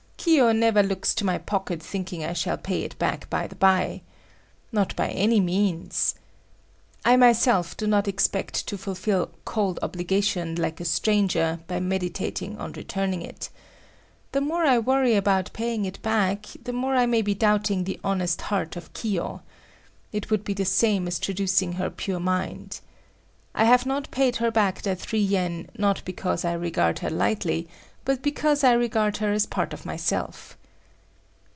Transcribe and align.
Kiyo 0.23 0.51
never 0.51 0.83
looks 0.83 1.15
to 1.15 1.25
my 1.25 1.39
pocket 1.39 1.81
thinking 1.81 2.23
I 2.23 2.33
shall 2.33 2.55
pay 2.55 2.83
it 2.83 2.95
back 2.99 3.27
by 3.31 3.47
the 3.47 3.55
bye. 3.55 4.01
Not 4.71 4.95
by 4.95 5.09
any 5.09 5.39
means. 5.39 6.13
I 7.03 7.15
myself 7.17 7.75
do 7.75 7.87
not 7.87 8.07
expect 8.07 8.67
to 8.67 8.77
fulfill 8.77 9.31
cold 9.45 9.79
obligation 9.81 10.53
like 10.57 10.79
a 10.79 10.85
stranger 10.85 11.61
by 11.65 11.79
meditating 11.79 12.59
on 12.59 12.73
returning 12.73 13.23
it. 13.23 13.49
The 14.31 14.41
more 14.41 14.63
I 14.63 14.77
worry 14.77 15.15
about 15.15 15.53
paying 15.53 15.85
it 15.85 15.99
back, 16.03 16.45
the 16.65 16.71
more 16.73 16.95
I 16.95 17.07
may 17.07 17.23
be 17.23 17.33
doubting 17.33 17.83
the 17.85 17.99
honest 18.03 18.41
heart 18.41 18.75
of 18.75 18.93
Kiyo. 18.93 19.41
It 20.11 20.29
would 20.29 20.43
be 20.43 20.53
the 20.53 20.65
same 20.65 21.07
as 21.07 21.17
traducing 21.17 21.73
her 21.73 21.89
pure 21.89 22.19
mind. 22.19 22.79
I 23.55 23.63
have 23.65 23.87
not 23.87 24.11
paid 24.11 24.35
her 24.35 24.51
back 24.51 24.83
that 24.83 24.99
three 24.99 25.19
yen 25.19 25.71
not 25.79 26.05
because 26.05 26.45
I 26.45 26.53
regard 26.53 26.99
her 26.99 27.09
lightly, 27.09 27.67
but 28.03 28.19
because 28.23 28.63
I 28.63 28.73
regard 28.73 29.17
her 29.17 29.31
as 29.31 29.45
part 29.45 29.73
of 29.73 29.85
myself. 29.85 30.57